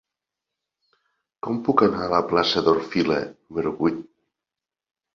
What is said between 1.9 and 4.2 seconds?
a la plaça d'Orfila número vuit?